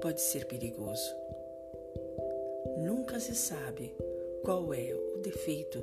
Pode 0.00 0.20
ser 0.20 0.46
perigoso. 0.46 1.14
Nunca 2.78 3.18
se 3.20 3.34
sabe 3.34 3.94
qual 4.42 4.72
é 4.72 4.94
o 4.94 5.18
defeito 5.18 5.82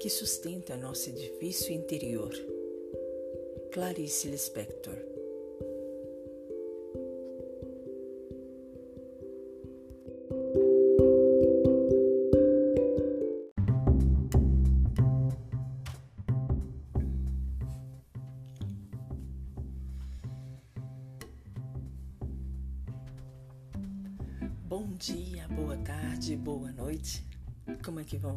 que 0.00 0.08
sustenta 0.08 0.76
nosso 0.76 1.10
edifício 1.10 1.72
interior. 1.72 2.32
Clarice 3.70 4.28
Lispector 4.28 5.11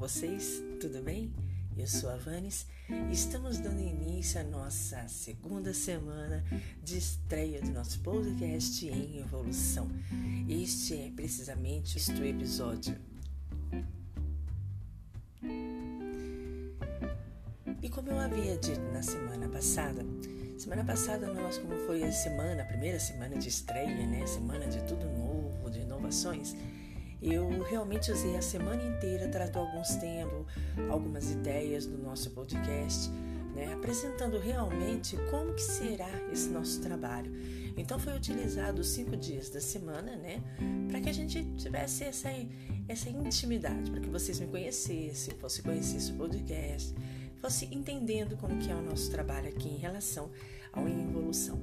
vocês? 0.05 0.61
Tudo 0.79 1.01
bem? 1.01 1.33
Eu 1.75 1.87
sou 1.87 2.11
a 2.11 2.15
Vanes 2.15 2.67
e 2.87 3.11
estamos 3.11 3.57
dando 3.57 3.79
início 3.79 4.39
à 4.39 4.43
nossa 4.43 5.07
segunda 5.07 5.73
semana 5.73 6.45
de 6.83 6.99
estreia 6.99 7.59
do 7.59 7.71
nosso 7.71 7.99
podcast 8.01 8.87
em 8.87 9.17
evolução. 9.17 9.89
Este 10.47 10.93
é 10.93 11.11
precisamente 11.15 11.97
este 11.97 12.21
episódio. 12.21 12.95
E 17.81 17.89
como 17.89 18.11
eu 18.11 18.19
havia 18.19 18.57
dito 18.57 18.81
na 18.93 19.01
semana 19.01 19.49
passada, 19.49 20.05
semana 20.59 20.85
passada 20.85 21.33
nós, 21.33 21.57
como 21.57 21.75
foi 21.87 22.03
a 22.03 22.11
semana, 22.11 22.61
a 22.61 22.65
primeira 22.65 22.99
semana 22.99 23.39
de 23.39 23.49
estreia, 23.49 24.05
né? 24.05 24.23
Semana 24.27 24.67
de 24.67 24.83
tudo 24.83 25.03
novo 25.17 25.35
inovações, 26.05 26.55
eu 27.33 27.63
realmente 27.63 28.11
usei 28.11 28.35
a 28.37 28.41
semana 28.41 28.83
inteira 28.83 29.27
tratando 29.27 29.65
alguns 29.65 29.95
temas, 29.95 30.45
algumas 30.89 31.31
ideias 31.31 31.85
do 31.85 31.97
nosso 31.97 32.29
podcast, 32.31 33.09
né, 33.55 33.73
apresentando 33.73 34.37
realmente 34.37 35.17
como 35.31 35.53
que 35.53 35.61
será 35.61 36.09
esse 36.31 36.49
nosso 36.49 36.81
trabalho. 36.81 37.31
Então 37.77 37.97
foi 37.97 38.15
utilizado 38.15 38.81
os 38.81 38.87
cinco 38.87 39.15
dias 39.15 39.49
da 39.49 39.59
semana, 39.59 40.15
né, 40.15 40.41
para 40.89 41.01
que 41.01 41.09
a 41.09 41.13
gente 41.13 41.43
tivesse 41.57 42.03
essa, 42.03 42.29
essa 42.87 43.09
intimidade, 43.09 43.89
para 43.89 44.01
que 44.01 44.09
vocês 44.09 44.39
me 44.39 44.47
conhecessem, 44.47 45.33
fosse 45.39 45.61
conhecer 45.61 46.13
o 46.13 46.17
podcast, 46.17 46.93
fosse 47.41 47.65
entendendo 47.71 48.37
como 48.37 48.57
que 48.57 48.71
é 48.71 48.75
o 48.75 48.81
nosso 48.81 49.09
trabalho 49.09 49.49
aqui 49.49 49.69
em 49.69 49.77
relação 49.77 50.29
ao 50.71 50.87
evolução. 50.87 51.59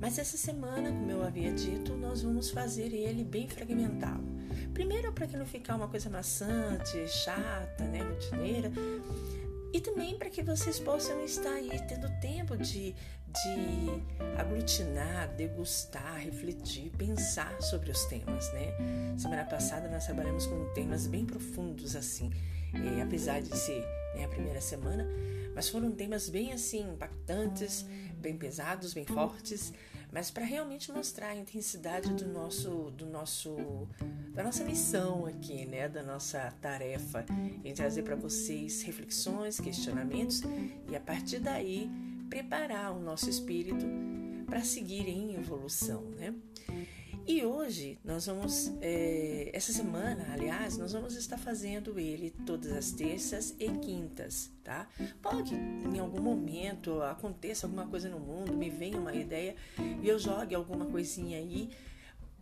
Mas 0.00 0.18
essa 0.18 0.36
semana, 0.36 0.90
como 0.90 1.10
eu 1.10 1.22
havia 1.22 1.52
dito, 1.52 1.94
nós 1.94 2.22
vamos 2.22 2.50
fazer 2.50 2.92
ele 2.92 3.24
bem 3.24 3.48
fragmentado. 3.48 4.24
Primeiro, 4.74 5.12
para 5.12 5.26
que 5.26 5.36
não 5.36 5.46
ficar 5.46 5.76
uma 5.76 5.88
coisa 5.88 6.10
maçante, 6.10 7.08
chata, 7.08 7.84
né, 7.84 8.00
rotineira. 8.02 8.70
E 9.72 9.80
também 9.80 10.16
para 10.18 10.30
que 10.30 10.42
vocês 10.42 10.78
possam 10.78 11.24
estar 11.24 11.52
aí 11.52 11.70
tendo 11.88 12.08
tempo 12.20 12.56
de, 12.56 12.94
de 12.94 14.38
aglutinar, 14.38 15.34
degustar, 15.34 16.18
refletir, 16.18 16.90
pensar 16.96 17.60
sobre 17.60 17.90
os 17.90 18.04
temas, 18.04 18.52
né? 18.52 18.72
Semana 19.18 19.44
passada 19.44 19.88
nós 19.88 20.04
trabalhamos 20.04 20.46
com 20.46 20.72
temas 20.72 21.06
bem 21.06 21.26
profundos 21.26 21.96
assim, 21.96 22.30
e, 22.74 23.00
apesar 23.00 23.40
de 23.40 23.56
ser 23.56 23.80
né, 24.14 24.24
a 24.24 24.28
primeira 24.28 24.60
semana, 24.60 25.06
mas 25.54 25.68
foram 25.68 25.90
temas 25.90 26.28
bem 26.28 26.52
assim 26.52 26.92
impactantes, 26.92 27.84
bem 28.18 28.36
pesados, 28.36 28.92
bem 28.92 29.04
fortes, 29.04 29.72
mas 30.12 30.30
para 30.30 30.44
realmente 30.44 30.90
mostrar 30.92 31.28
a 31.28 31.36
intensidade 31.36 32.12
do 32.14 32.26
nosso, 32.28 32.90
do 32.92 33.06
nosso, 33.06 33.56
da 34.32 34.42
nossa 34.42 34.64
missão 34.64 35.26
aqui, 35.26 35.66
né, 35.66 35.88
da 35.88 36.02
nossa 36.02 36.52
tarefa 36.60 37.24
em 37.64 37.72
trazer 37.74 38.02
para 38.02 38.16
vocês 38.16 38.82
reflexões, 38.82 39.60
questionamentos 39.60 40.42
e 40.90 40.96
a 40.96 41.00
partir 41.00 41.40
daí 41.40 41.90
preparar 42.28 42.92
o 42.92 43.00
nosso 43.00 43.28
espírito 43.28 43.86
para 44.46 44.62
seguir 44.62 45.08
em 45.08 45.34
evolução, 45.34 46.02
né? 46.12 46.34
E 47.28 47.44
hoje 47.44 47.98
nós 48.04 48.26
vamos, 48.26 48.72
é, 48.80 49.50
essa 49.52 49.72
semana, 49.72 50.28
aliás, 50.32 50.78
nós 50.78 50.92
vamos 50.92 51.16
estar 51.16 51.36
fazendo 51.36 51.98
ele 51.98 52.30
todas 52.46 52.70
as 52.70 52.92
terças 52.92 53.52
e 53.58 53.68
quintas, 53.68 54.52
tá? 54.62 54.88
Pode 55.20 55.52
em 55.52 55.98
algum 55.98 56.20
momento 56.20 57.02
aconteça 57.02 57.66
alguma 57.66 57.84
coisa 57.88 58.08
no 58.08 58.20
mundo, 58.20 58.56
me 58.56 58.70
venha 58.70 58.96
uma 58.96 59.12
ideia 59.12 59.56
e 60.00 60.08
eu 60.08 60.20
jogue 60.20 60.54
alguma 60.54 60.86
coisinha 60.86 61.38
aí, 61.38 61.68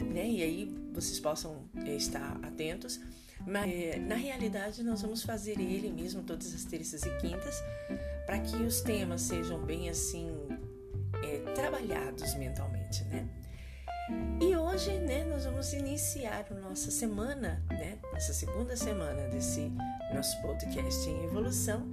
né? 0.03 0.29
E 0.29 0.43
aí 0.43 0.77
vocês 0.93 1.19
possam 1.19 1.65
é, 1.87 1.97
estar 1.97 2.39
atentos. 2.43 3.01
Mas 3.47 3.73
é, 3.73 3.99
na 3.99 4.17
realidade 4.17 4.83
nós 4.83 5.01
vamos 5.01 5.23
fazer 5.23 5.59
ele 5.59 5.91
mesmo 5.91 6.23
todas 6.23 6.55
as 6.55 6.65
terças 6.65 7.03
e 7.05 7.11
quintas 7.17 7.55
para 8.27 8.39
que 8.39 8.57
os 8.57 8.83
temas 8.83 9.23
sejam 9.23 9.65
bem 9.65 9.89
assim 9.89 10.31
é, 11.23 11.39
trabalhados 11.55 12.35
mentalmente, 12.35 13.03
né? 13.05 13.27
E 14.41 14.54
hoje, 14.75 14.99
né, 14.99 15.23
nós 15.23 15.45
vamos 15.45 15.73
iniciar 15.73 16.45
a 16.51 16.55
nossa 16.55 16.91
semana, 16.91 17.63
né, 17.71 17.97
essa 18.13 18.35
segunda 18.35 18.77
semana 18.77 19.29
desse 19.29 19.71
nosso 20.13 20.43
podcast 20.43 21.09
em 21.09 21.23
evolução, 21.27 21.87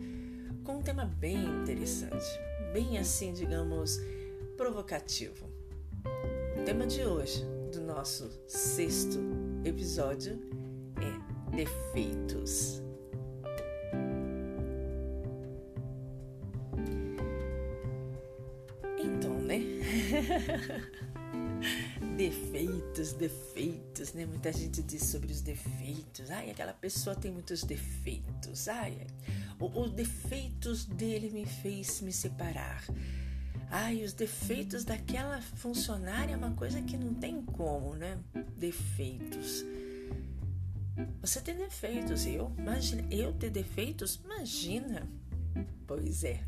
com 0.63 0.77
um 0.77 0.81
tema 0.81 1.05
bem 1.05 1.45
interessante, 1.61 2.25
bem 2.73 2.97
assim, 2.97 3.33
digamos, 3.33 3.99
provocativo. 4.57 5.47
O 6.59 6.63
tema 6.65 6.87
de 6.87 7.05
hoje, 7.05 7.45
do 7.71 7.81
nosso 7.81 8.27
sexto 8.47 9.19
episódio, 9.63 10.39
é 10.97 11.55
defeitos. 11.55 12.81
Então, 18.97 19.39
né? 19.39 19.59
defeitos, 22.21 23.13
defeitos, 23.13 24.13
né? 24.13 24.27
Muita 24.27 24.53
gente 24.53 24.83
diz 24.83 25.05
sobre 25.05 25.31
os 25.31 25.41
defeitos. 25.41 26.29
Ai, 26.29 26.51
aquela 26.51 26.71
pessoa 26.71 27.15
tem 27.15 27.31
muitos 27.31 27.63
defeitos. 27.63 28.67
Ai, 28.67 29.07
os 29.59 29.91
defeitos 29.91 30.85
dele 30.85 31.31
me 31.31 31.47
fez 31.47 31.99
me 32.01 32.13
separar. 32.13 32.83
Ai, 33.71 34.03
os 34.03 34.13
defeitos 34.13 34.83
daquela 34.83 35.41
funcionária 35.41 36.33
é 36.33 36.37
uma 36.37 36.51
coisa 36.51 36.79
que 36.83 36.95
não 36.95 37.11
tem 37.15 37.41
como, 37.41 37.95
né? 37.95 38.19
Defeitos. 38.55 39.65
Você 41.21 41.41
tem 41.41 41.55
defeitos, 41.55 42.27
eu? 42.27 42.53
Imagina, 42.55 43.03
eu 43.09 43.33
ter 43.33 43.49
defeitos? 43.49 44.21
Imagina. 44.23 45.09
Pois 45.87 46.23
é. 46.23 46.39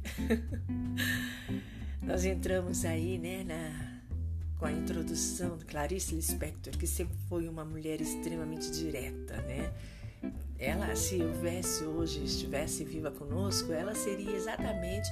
Nós 1.99 2.25
entramos 2.25 2.85
aí, 2.85 3.17
né, 3.17 3.43
na 3.43 3.92
com 4.63 4.67
a 4.67 4.71
introdução 4.71 5.57
de 5.57 5.65
Clarice 5.65 6.15
Lispector, 6.15 6.71
que 6.77 6.87
sempre 6.87 7.17
foi 7.27 7.49
uma 7.49 7.65
mulher 7.65 7.99
extremamente 7.99 8.71
direta, 8.71 9.35
né? 9.41 9.73
Ela, 10.57 10.95
se 10.95 11.21
houvesse 11.21 11.83
hoje, 11.83 12.23
estivesse 12.23 12.85
viva 12.85 13.11
conosco, 13.11 13.73
ela 13.73 13.93
seria 13.93 14.31
exatamente 14.31 15.09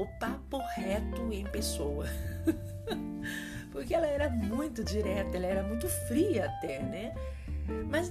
o 0.00 0.06
papo 0.18 0.58
reto 0.74 1.32
em 1.32 1.44
pessoa. 1.44 2.06
Porque 3.70 3.94
ela 3.94 4.08
era 4.08 4.28
muito 4.28 4.82
direta, 4.82 5.36
ela 5.36 5.46
era 5.46 5.62
muito 5.62 5.86
fria 6.08 6.46
até, 6.46 6.82
né? 6.82 7.14
Mas 7.88 8.10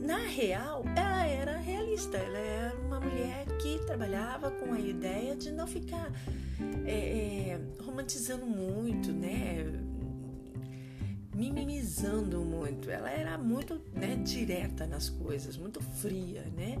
na 0.00 0.18
real, 0.18 0.84
ela 0.94 1.26
era 1.26 1.56
realista, 1.56 2.16
ela 2.16 2.38
era 2.38 2.76
uma 2.76 3.00
mulher 3.00 3.44
que 3.60 3.76
trabalhava 3.86 4.52
com 4.52 4.72
a 4.72 4.78
ideia 4.78 5.34
de 5.34 5.50
não 5.50 5.66
ficar 5.66 6.12
é, 6.86 6.92
é, 6.92 7.60
romantizando 7.84 8.46
muito, 8.46 9.10
né? 9.10 9.88
Minimizando 11.38 12.40
muito. 12.40 12.90
Ela 12.90 13.10
era 13.10 13.38
muito 13.38 13.80
né, 13.92 14.16
direta 14.16 14.86
nas 14.88 15.08
coisas, 15.08 15.56
muito 15.56 15.80
fria, 15.80 16.44
né? 16.56 16.76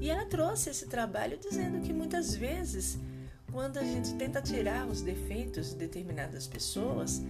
E 0.00 0.08
ela 0.08 0.24
trouxe 0.24 0.70
esse 0.70 0.86
trabalho 0.86 1.36
dizendo 1.36 1.80
que 1.80 1.92
muitas 1.92 2.32
vezes, 2.32 2.96
quando 3.50 3.78
a 3.78 3.82
gente 3.82 4.14
tenta 4.14 4.40
tirar 4.40 4.86
os 4.86 5.02
defeitos 5.02 5.70
de 5.70 5.76
determinadas 5.76 6.46
pessoas, 6.46 7.20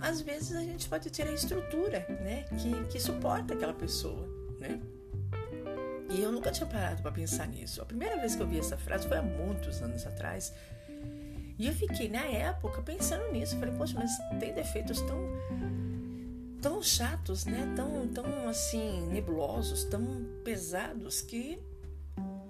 às 0.00 0.20
vezes 0.20 0.54
a 0.54 0.60
gente 0.60 0.88
pode 0.88 1.10
ter 1.10 1.26
a 1.26 1.32
estrutura, 1.32 2.06
né, 2.22 2.44
que, 2.56 2.84
que 2.92 3.00
suporta 3.00 3.52
aquela 3.52 3.74
pessoa, 3.74 4.26
né? 4.60 4.80
E 6.10 6.22
eu 6.22 6.32
nunca 6.32 6.50
tinha 6.50 6.66
parado 6.66 7.02
para 7.02 7.12
pensar 7.12 7.46
nisso. 7.46 7.82
A 7.82 7.84
primeira 7.84 8.16
vez 8.16 8.34
que 8.34 8.42
eu 8.42 8.46
vi 8.46 8.58
essa 8.58 8.76
frase 8.76 9.06
foi 9.06 9.18
há 9.18 9.22
muitos 9.22 9.80
anos 9.80 10.04
atrás. 10.06 10.52
E 11.60 11.66
eu 11.66 11.74
fiquei, 11.74 12.08
na 12.08 12.22
época, 12.22 12.80
pensando 12.80 13.30
nisso. 13.32 13.54
Falei, 13.58 13.74
poxa, 13.74 13.94
mas 13.98 14.16
tem 14.38 14.54
defeitos 14.54 15.02
tão 15.02 15.20
tão 16.62 16.82
chatos, 16.82 17.44
né? 17.44 17.70
Tão, 17.76 18.08
tão 18.08 18.48
assim, 18.48 19.06
nebulosos, 19.08 19.84
tão 19.84 20.26
pesados 20.42 21.20
que 21.20 21.58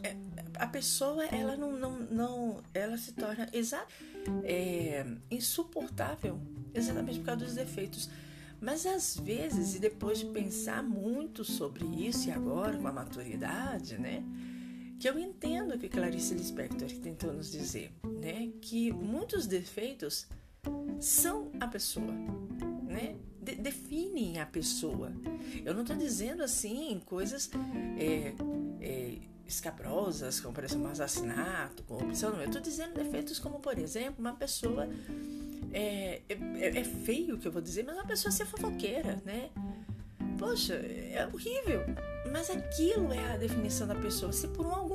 é, 0.05 0.17
a 0.55 0.67
pessoa 0.69 1.25
ela 1.27 1.57
não, 1.57 1.73
não, 1.73 1.99
não 1.99 2.63
ela 2.73 2.97
se 2.97 3.13
torna 3.13 3.49
exa 3.53 3.85
é, 4.45 5.05
insuportável 5.29 6.41
exatamente 6.73 7.19
por 7.19 7.27
causa 7.27 7.45
dos 7.45 7.55
defeitos. 7.57 8.09
Mas 8.61 8.87
às 8.87 9.17
vezes, 9.17 9.75
e 9.75 9.81
depois 9.81 10.21
de 10.21 10.27
pensar 10.27 10.85
muito 10.85 11.45
sobre 11.45 11.85
isso, 11.85 12.29
e 12.29 12.31
agora 12.31 12.79
com 12.79 12.87
a 12.87 12.93
maturidade, 12.93 13.99
né? 13.99 14.23
Que 15.01 15.09
eu 15.09 15.19
entendo 15.19 15.75
o 15.75 15.79
que 15.79 15.89
Clarice 15.89 16.35
Lispector 16.35 16.91
tentou 17.03 17.33
nos 17.33 17.51
dizer, 17.51 17.91
né? 18.21 18.53
Que 18.61 18.93
muitos 18.93 19.47
defeitos 19.47 20.27
são 21.01 21.51
a 21.59 21.67
pessoa, 21.67 22.13
né? 22.87 23.17
De 23.41 23.55
definem 23.55 24.39
a 24.39 24.45
pessoa. 24.45 25.11
Eu 25.65 25.73
não 25.73 25.81
estou 25.81 25.97
dizendo 25.97 26.43
assim 26.43 27.01
coisas 27.07 27.51
é, 27.99 28.35
é, 28.79 29.15
escabrosas, 29.47 30.39
como 30.39 30.55
por 30.55 30.65
exemplo 30.65 30.89
assassinato, 30.89 31.83
corrupção. 31.85 32.39
Eu 32.39 32.45
estou 32.45 32.61
dizendo 32.61 32.93
defeitos 32.93 33.39
como, 33.39 33.59
por 33.59 33.79
exemplo, 33.79 34.17
uma 34.19 34.35
pessoa 34.35 34.87
é, 35.73 36.21
é, 36.29 36.79
é, 36.79 36.85
feio 36.85 37.37
o 37.37 37.39
que 37.39 37.49
eu 37.49 37.53
vou 37.53 37.63
dizer, 37.63 37.85
mas 37.85 37.97
uma 37.97 38.07
pessoa 38.07 38.31
ser 38.31 38.45
fofoqueira, 38.45 39.19
né? 39.25 39.49
Poxa, 40.39 40.75
é 40.75 41.29
horrível. 41.31 41.83
Mas 42.33 42.49
aquilo 42.49 43.13
é 43.13 43.33
a 43.33 43.37
definição 43.37 43.87
da 43.87 43.95
pessoa. 43.95 44.33
Se 44.33 44.49
por 44.49 44.65
algum 44.67 44.90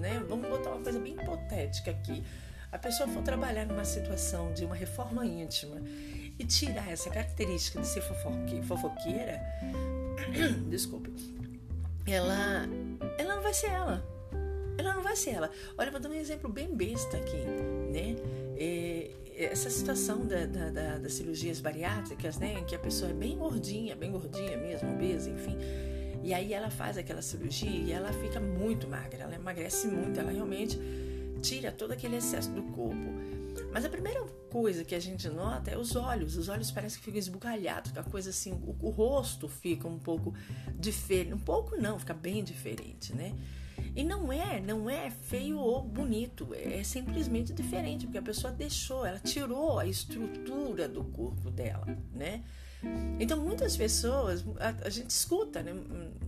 né? 0.00 0.22
Vamos 0.28 0.48
botar 0.48 0.70
uma 0.70 0.82
coisa 0.82 0.98
bem 0.98 1.14
hipotética 1.14 1.90
aqui. 1.90 2.22
A 2.70 2.78
pessoa 2.78 3.08
for 3.08 3.22
trabalhar 3.22 3.66
numa 3.66 3.84
situação 3.84 4.52
de 4.52 4.64
uma 4.64 4.74
reforma 4.74 5.26
íntima 5.26 5.76
e 6.38 6.44
tirar 6.44 6.90
essa 6.90 7.10
característica 7.10 7.80
de 7.80 7.86
ser 7.86 8.00
fofoque, 8.00 8.62
fofoqueira, 8.62 9.40
desculpe, 10.70 11.12
ela, 12.06 12.66
ela 13.18 13.36
não 13.36 13.42
vai 13.42 13.52
ser 13.52 13.70
ela. 13.70 14.02
Ela 14.78 14.94
não 14.94 15.02
vai 15.02 15.14
ser 15.14 15.30
ela. 15.30 15.50
Olha, 15.76 15.90
vou 15.90 16.00
dar 16.00 16.08
um 16.08 16.14
exemplo 16.14 16.50
bem 16.50 16.74
besta 16.74 17.18
aqui, 17.18 17.36
né? 17.90 18.16
É, 18.56 19.10
essa 19.36 19.70
situação 19.70 20.26
da, 20.26 20.46
da, 20.46 20.70
da, 20.70 20.98
das 20.98 21.12
cirurgias 21.14 21.60
bariátricas, 21.60 22.38
né? 22.38 22.62
Que 22.66 22.74
a 22.74 22.78
pessoa 22.78 23.10
é 23.10 23.14
bem 23.14 23.36
gordinha, 23.36 23.94
bem 23.94 24.10
gordinha 24.10 24.56
mesmo, 24.56 24.92
obesa, 24.92 25.30
enfim. 25.30 25.56
E 26.22 26.32
aí 26.32 26.52
ela 26.52 26.70
faz 26.70 26.96
aquela 26.96 27.22
cirurgia 27.22 27.68
e 27.68 27.92
ela 27.92 28.12
fica 28.12 28.38
muito 28.38 28.86
magra, 28.86 29.24
ela 29.24 29.34
emagrece 29.34 29.88
muito, 29.88 30.18
ela 30.20 30.30
realmente 30.30 30.78
tira 31.40 31.72
todo 31.72 31.92
aquele 31.92 32.16
excesso 32.16 32.50
do 32.50 32.62
corpo. 32.62 33.12
Mas 33.72 33.84
a 33.84 33.88
primeira 33.88 34.22
coisa 34.50 34.84
que 34.84 34.94
a 34.94 35.00
gente 35.00 35.28
nota 35.28 35.70
é 35.70 35.76
os 35.76 35.96
olhos. 35.96 36.36
Os 36.36 36.48
olhos 36.48 36.70
parecem 36.70 36.98
que 36.98 37.04
ficam 37.04 37.18
esbugalhados, 37.18 37.96
a 37.96 38.02
coisa 38.02 38.30
assim, 38.30 38.52
o, 38.52 38.76
o 38.80 38.90
rosto 38.90 39.48
fica 39.48 39.88
um 39.88 39.98
pouco 39.98 40.34
diferente. 40.78 41.34
Um 41.34 41.38
pouco 41.38 41.76
não, 41.76 41.98
fica 41.98 42.14
bem 42.14 42.44
diferente, 42.44 43.14
né? 43.14 43.34
E 43.96 44.04
não 44.04 44.32
é, 44.32 44.60
não 44.60 44.88
é 44.88 45.10
feio 45.10 45.58
ou 45.58 45.82
bonito, 45.82 46.48
é 46.54 46.82
simplesmente 46.84 47.52
diferente, 47.52 48.06
porque 48.06 48.18
a 48.18 48.22
pessoa 48.22 48.52
deixou, 48.52 49.04
ela 49.04 49.18
tirou 49.18 49.78
a 49.78 49.86
estrutura 49.86 50.88
do 50.88 51.04
corpo 51.04 51.50
dela, 51.50 51.86
né? 52.14 52.42
Então, 53.20 53.38
muitas 53.38 53.76
pessoas, 53.76 54.44
a, 54.58 54.86
a, 54.86 54.90
gente 54.90 55.10
escuta, 55.10 55.62
né? 55.62 55.72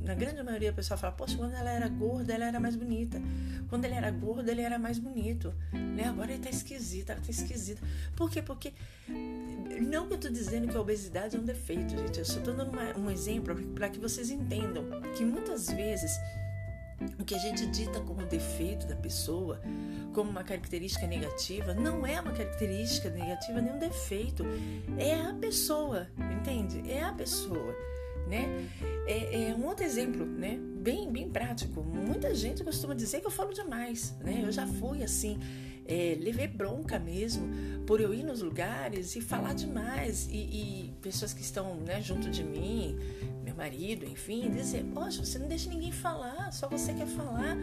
Na 0.05 0.15
grande 0.15 0.43
maioria, 0.43 0.71
a 0.71 0.73
pessoa 0.73 0.97
fala: 0.97 1.13
Poxa, 1.13 1.37
quando 1.37 1.55
ela 1.55 1.71
era 1.71 1.89
gorda, 1.89 2.33
ela 2.33 2.47
era 2.47 2.61
mais 2.61 2.77
bonita. 2.77 3.21
Quando 3.69 3.85
ele 3.85 3.95
era 3.95 4.11
gordo, 4.11 4.49
ele 4.49 4.61
era 4.63 4.79
mais 4.79 4.99
bonito. 4.99 5.53
Né? 5.73 6.05
Agora 6.05 6.33
ele 6.33 6.43
tá 6.43 6.51
esquisito, 6.51 7.11
ela 7.11 7.21
tá 7.21 7.31
esquisita. 7.31 7.83
Por 8.15 8.31
quê? 8.31 8.43
Porque. 8.43 8.73
Não 9.09 10.07
que 10.07 10.15
eu 10.15 10.19
tô 10.19 10.29
dizendo 10.29 10.69
que 10.69 10.77
a 10.77 10.81
obesidade 10.81 11.37
é 11.37 11.39
um 11.39 11.45
defeito, 11.45 11.91
gente. 11.91 12.19
Eu 12.19 12.25
só 12.25 12.41
tô 12.41 12.53
dando 12.53 12.71
uma, 12.71 12.97
um 12.97 13.11
exemplo 13.11 13.55
para 13.75 13.89
que 13.89 13.99
vocês 13.99 14.31
entendam 14.31 14.85
que 15.17 15.25
muitas 15.25 15.69
vezes 15.69 16.13
o 17.19 17.25
que 17.25 17.35
a 17.35 17.39
gente 17.39 17.67
dita 17.67 18.01
como 18.01 18.25
defeito 18.27 18.87
da 18.87 18.97
pessoa, 18.97 19.61
como 20.13 20.31
uma 20.31 20.45
característica 20.45 21.07
negativa, 21.07 21.75
não 21.75 22.07
é 22.07 22.21
uma 22.21 22.33
característica 22.33 23.11
negativa 23.11 23.61
nem 23.61 23.73
um 23.73 23.79
defeito. 23.79 24.45
É 24.99 25.15
a 25.15 25.35
pessoa, 25.35 26.09
entende? 26.33 26.83
É 26.91 27.03
a 27.03 27.13
pessoa. 27.13 27.75
Né? 28.29 28.69
É, 29.07 29.51
é, 29.51 29.55
um 29.55 29.67
outro 29.67 29.85
exemplo, 29.85 30.25
né? 30.25 30.59
Bem, 30.79 31.11
bem 31.11 31.29
prático. 31.29 31.83
Muita 31.83 32.35
gente 32.35 32.65
costuma 32.65 32.95
dizer 32.95 33.21
que 33.21 33.27
eu 33.27 33.31
falo 33.31 33.53
demais, 33.53 34.17
né? 34.21 34.43
Eu 34.43 34.51
já 34.51 34.67
fui 34.67 35.03
assim, 35.03 35.39
é, 35.87 36.17
levei 36.19 36.49
bronca 36.49 36.99
mesmo 36.99 37.47
por 37.87 38.01
eu 38.01 38.15
ir 38.15 38.23
nos 38.23 38.41
lugares 38.41 39.15
e 39.17 39.21
falar 39.21 39.55
demais 39.55 40.27
e, 40.31 40.37
e 40.37 40.95
pessoas 41.03 41.35
que 41.35 41.43
estão 41.43 41.77
né, 41.77 42.01
junto 42.01 42.31
de 42.31 42.43
mim 42.43 42.99
meu 43.45 43.55
marido, 43.55 44.07
enfim, 44.07 44.51
dizer: 44.51 44.85
Poxa, 44.95 45.25
você 45.25 45.39
não 45.39 45.47
deixa 45.47 45.69
ninguém 45.69 45.93
falar, 45.93 46.53
só 46.53 46.69
você 46.69 46.93
quer 46.95 47.07
falar. 47.07 47.57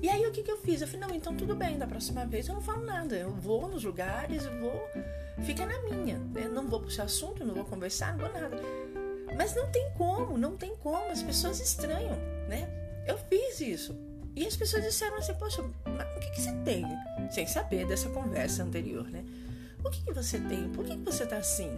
E 0.00 0.08
aí 0.08 0.24
o 0.26 0.30
que, 0.30 0.42
que 0.42 0.50
eu 0.50 0.58
fiz? 0.58 0.80
Eu 0.80 0.86
falei: 0.86 1.08
Não, 1.08 1.14
então 1.14 1.34
tudo 1.34 1.56
bem, 1.56 1.78
da 1.78 1.86
próxima 1.86 2.26
vez 2.26 2.46
eu 2.48 2.54
não 2.54 2.62
falo 2.62 2.84
nada. 2.84 3.16
Eu 3.16 3.32
vou 3.32 3.66
nos 3.68 3.82
lugares, 3.82 4.44
eu 4.44 4.60
vou. 4.60 4.88
Fica 5.44 5.64
na 5.64 5.80
minha, 5.82 6.18
né? 6.18 6.48
Não 6.48 6.68
vou 6.68 6.80
puxar 6.80 7.04
assunto, 7.04 7.44
não 7.44 7.54
vou 7.54 7.64
conversar, 7.64 8.16
não 8.16 8.28
vou 8.28 8.40
nada. 8.40 8.56
Mas 9.36 9.54
não 9.54 9.66
tem 9.68 9.90
como, 9.96 10.36
não 10.36 10.56
tem 10.56 10.74
como. 10.76 11.10
As 11.10 11.22
pessoas 11.22 11.60
estranham, 11.60 12.16
né? 12.48 12.68
Eu 13.06 13.16
fiz 13.16 13.60
isso. 13.60 13.96
E 14.36 14.46
as 14.46 14.56
pessoas 14.56 14.84
disseram 14.84 15.16
assim: 15.16 15.34
Poxa, 15.34 15.62
mas 15.86 16.16
o 16.16 16.20
que, 16.20 16.30
que 16.30 16.40
você 16.42 16.52
tem? 16.64 16.84
Sem 17.30 17.46
saber 17.46 17.86
dessa 17.86 18.08
conversa 18.10 18.62
anterior, 18.62 19.08
né? 19.08 19.24
O 19.84 19.90
que, 19.90 20.04
que 20.04 20.12
você 20.12 20.38
tem? 20.40 20.68
Por 20.70 20.84
que, 20.84 20.96
que 20.96 21.04
você 21.04 21.24
tá 21.24 21.36
assim? 21.36 21.70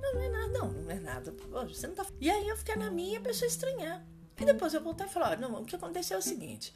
Não, 0.00 0.14
não 0.14 0.22
é 0.22 0.28
nada, 0.28 0.48
não, 0.48 0.72
não 0.72 0.90
é 0.90 0.99
nada. 1.10 1.34
Você 1.68 1.86
não 1.86 1.94
tá. 1.94 2.06
E 2.20 2.30
aí 2.30 2.48
eu 2.48 2.56
ficar 2.56 2.76
na 2.76 2.90
minha 2.90 3.14
e 3.14 3.16
a 3.16 3.20
pessoa 3.20 3.48
estranhar. 3.48 4.04
E 4.40 4.44
depois 4.44 4.72
eu 4.72 4.82
voltar 4.82 5.06
e 5.06 5.10
falar: 5.10 5.38
não, 5.38 5.60
o 5.60 5.64
que 5.64 5.76
aconteceu 5.76 6.16
é 6.16 6.20
o 6.20 6.22
seguinte. 6.22 6.74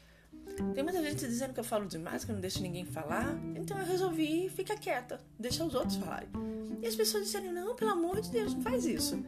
Tem 0.74 0.84
muita 0.84 1.02
gente 1.02 1.26
dizendo 1.26 1.54
que 1.54 1.60
eu 1.60 1.64
falo 1.64 1.86
demais, 1.86 2.24
que 2.24 2.30
eu 2.30 2.34
não 2.34 2.40
deixo 2.40 2.60
ninguém 2.60 2.84
falar. 2.84 3.34
Então 3.54 3.78
eu 3.78 3.86
resolvi 3.86 4.48
ficar 4.50 4.76
quieta, 4.76 5.20
deixar 5.38 5.64
os 5.64 5.74
outros 5.74 5.96
falarem. 5.96 6.28
E 6.82 6.86
as 6.86 6.96
pessoas 6.96 7.24
disseram: 7.24 7.52
não, 7.52 7.74
pelo 7.74 7.92
amor 7.92 8.20
de 8.20 8.30
Deus, 8.30 8.54
não 8.54 8.62
faz 8.62 8.84
isso. 8.84 9.22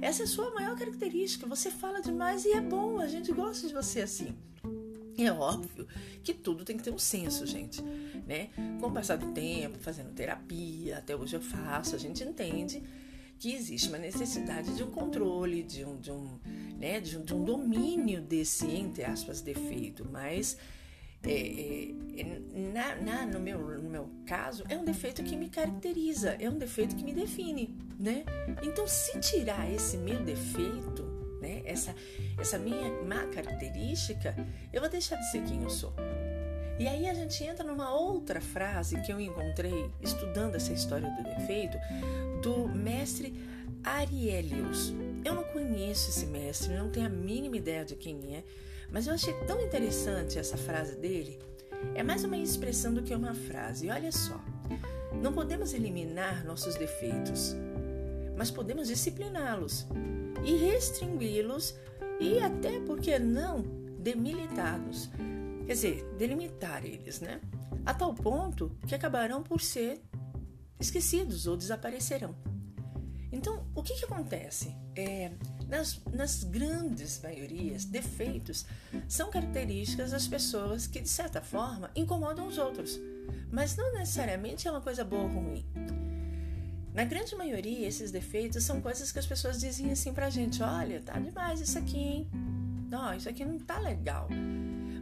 Essa 0.00 0.22
é 0.22 0.24
a 0.24 0.28
sua 0.28 0.50
maior 0.52 0.76
característica. 0.76 1.46
Você 1.46 1.70
fala 1.70 2.00
demais 2.00 2.44
e 2.44 2.52
é 2.52 2.60
bom, 2.60 2.98
a 2.98 3.06
gente 3.06 3.30
gosta 3.32 3.66
de 3.66 3.74
você 3.74 4.00
assim. 4.00 4.34
É 5.18 5.30
óbvio 5.30 5.86
que 6.22 6.32
tudo 6.32 6.64
tem 6.64 6.76
que 6.78 6.82
ter 6.82 6.90
um 6.90 6.98
senso, 6.98 7.46
gente, 7.46 7.82
né? 8.26 8.48
Com 8.80 8.86
o 8.86 8.92
passar 8.92 9.18
do 9.18 9.30
tempo, 9.32 9.78
fazendo 9.78 10.10
terapia, 10.14 10.98
até 10.98 11.14
hoje 11.14 11.36
eu 11.36 11.40
faço, 11.42 11.94
a 11.94 11.98
gente 11.98 12.24
entende 12.24 12.82
que 13.42 13.52
existe 13.52 13.88
uma 13.88 13.98
necessidade 13.98 14.72
de 14.76 14.84
um 14.84 14.90
controle, 14.92 15.64
de 15.64 15.84
um, 15.84 15.96
de 15.96 16.12
um, 16.12 16.38
né, 16.78 17.00
de 17.00 17.18
um, 17.18 17.24
de 17.24 17.34
um 17.34 17.42
domínio 17.42 18.22
desse, 18.22 18.70
entre 18.70 19.02
aspas, 19.02 19.40
defeito, 19.40 20.08
mas 20.08 20.56
é, 21.24 21.88
é, 22.18 22.40
na, 22.72 22.94
na, 22.94 23.26
no, 23.26 23.40
meu, 23.40 23.58
no 23.82 23.90
meu 23.90 24.08
caso, 24.26 24.62
é 24.68 24.76
um 24.76 24.84
defeito 24.84 25.24
que 25.24 25.34
me 25.34 25.48
caracteriza, 25.48 26.36
é 26.38 26.48
um 26.48 26.56
defeito 26.56 26.94
que 26.94 27.02
me 27.02 27.12
define, 27.12 27.76
né? 27.98 28.24
Então, 28.62 28.86
se 28.86 29.18
tirar 29.18 29.68
esse 29.72 29.96
meu 29.96 30.22
defeito, 30.22 31.02
né? 31.40 31.62
Essa, 31.64 31.96
essa 32.38 32.60
minha 32.60 32.92
má 33.02 33.26
característica, 33.26 34.36
eu 34.72 34.80
vou 34.80 34.88
deixar 34.88 35.16
de 35.16 35.28
ser 35.32 35.42
quem 35.42 35.64
eu 35.64 35.70
sou. 35.70 35.92
E 36.78 36.88
aí 36.88 37.08
a 37.08 37.14
gente 37.14 37.42
entra 37.44 37.64
numa 37.64 37.92
outra 37.94 38.40
frase 38.40 39.00
que 39.02 39.12
eu 39.12 39.20
encontrei 39.20 39.90
estudando 40.00 40.54
essa 40.54 40.72
história 40.72 41.08
do 41.10 41.22
defeito 41.22 41.78
do 42.42 42.68
mestre 42.68 43.34
Arielius. 43.84 44.92
Eu 45.24 45.34
não 45.34 45.44
conheço 45.44 46.10
esse 46.10 46.26
mestre, 46.26 46.74
não 46.74 46.90
tenho 46.90 47.06
a 47.06 47.10
mínima 47.10 47.56
ideia 47.56 47.84
de 47.84 47.94
quem 47.94 48.36
é, 48.36 48.44
mas 48.90 49.06
eu 49.06 49.14
achei 49.14 49.34
tão 49.46 49.60
interessante 49.60 50.38
essa 50.38 50.56
frase 50.56 50.96
dele. 50.96 51.38
É 51.94 52.02
mais 52.02 52.24
uma 52.24 52.36
expressão 52.36 52.92
do 52.94 53.02
que 53.02 53.14
uma 53.14 53.34
frase. 53.34 53.90
Olha 53.90 54.12
só, 54.12 54.40
não 55.20 55.32
podemos 55.32 55.74
eliminar 55.74 56.44
nossos 56.44 56.74
defeitos, 56.76 57.54
mas 58.36 58.50
podemos 58.50 58.88
discipliná-los 58.88 59.86
e 60.44 60.56
restringi-los 60.56 61.76
e 62.20 62.38
até, 62.38 62.80
por 62.80 63.00
que 63.00 63.18
não, 63.18 63.62
demilitá-los. 63.98 65.10
Quer 65.66 65.72
dizer, 65.72 66.04
delimitar 66.18 66.84
eles, 66.84 67.20
né? 67.20 67.40
A 67.84 67.94
tal 67.94 68.14
ponto 68.14 68.76
que 68.86 68.94
acabarão 68.94 69.42
por 69.42 69.60
ser 69.60 70.00
esquecidos 70.78 71.46
ou 71.46 71.56
desaparecerão. 71.56 72.34
Então, 73.32 73.66
o 73.74 73.82
que, 73.82 73.94
que 73.94 74.04
acontece? 74.04 74.76
É, 74.94 75.32
nas, 75.66 76.00
nas 76.12 76.44
grandes 76.44 77.20
maiorias, 77.22 77.84
defeitos 77.84 78.66
são 79.08 79.30
características 79.30 80.10
das 80.10 80.28
pessoas 80.28 80.86
que, 80.86 81.00
de 81.00 81.08
certa 81.08 81.40
forma, 81.40 81.90
incomodam 81.96 82.46
os 82.46 82.58
outros, 82.58 83.00
mas 83.50 83.74
não 83.74 83.94
necessariamente 83.94 84.68
é 84.68 84.70
uma 84.70 84.82
coisa 84.82 85.02
boa 85.02 85.22
ou 85.22 85.28
ruim. 85.28 85.64
Na 86.92 87.04
grande 87.04 87.34
maioria, 87.34 87.88
esses 87.88 88.10
defeitos 88.10 88.64
são 88.64 88.82
coisas 88.82 89.10
que 89.10 89.18
as 89.18 89.26
pessoas 89.26 89.58
dizem 89.58 89.90
assim 89.90 90.12
pra 90.12 90.28
gente: 90.28 90.62
olha, 90.62 91.00
tá 91.00 91.18
demais 91.18 91.58
isso 91.58 91.78
aqui, 91.78 91.98
hein? 91.98 92.30
Não, 92.90 93.14
isso 93.14 93.30
aqui 93.30 93.42
não 93.42 93.58
tá 93.58 93.78
legal. 93.78 94.28